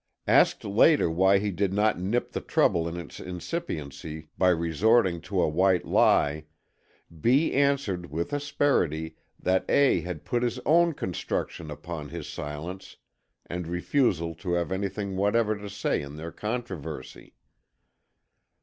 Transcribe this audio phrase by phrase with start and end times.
[0.25, 5.21] Asked later on why he did not nip the trouble in its incipiency by resorting
[5.21, 6.45] to a white lie,
[7.21, 7.53] B.
[7.53, 10.01] answered with asperity that A.
[10.01, 12.97] had put his own construction upon his silence
[13.45, 17.35] and refusal to have anything whatever to say in their controversy.